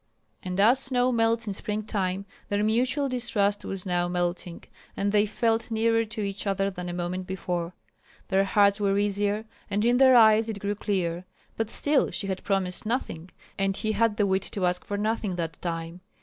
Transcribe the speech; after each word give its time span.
And 0.41 0.59
as 0.59 0.79
snow 0.79 1.11
melts 1.11 1.45
in 1.45 1.53
spring 1.53 1.83
time, 1.83 2.25
their 2.49 2.63
mutual 2.63 3.07
distrust 3.07 3.63
was 3.63 3.85
now 3.85 4.07
melting, 4.07 4.63
and 4.97 5.11
they 5.11 5.27
felt 5.27 5.69
nearer 5.69 6.05
to 6.05 6.21
each 6.21 6.47
other 6.47 6.71
than 6.71 6.89
a 6.89 6.91
moment 6.91 7.27
before. 7.27 7.75
Their 8.29 8.43
hearts 8.45 8.81
were 8.81 8.97
easier, 8.97 9.45
and 9.69 9.85
in 9.85 9.97
their 9.97 10.15
eyes 10.15 10.49
it 10.49 10.57
grew 10.57 10.73
clear. 10.73 11.25
But 11.55 11.69
still 11.69 12.09
she 12.09 12.25
had 12.25 12.43
promised 12.43 12.83
nothing, 12.83 13.29
and 13.59 13.77
he 13.77 13.91
had 13.91 14.17
the 14.17 14.25
wit 14.25 14.41
to 14.53 14.65
ask 14.65 14.83
for 14.83 14.97
nothing 14.97 15.35
that 15.35 15.61
time. 15.61 16.01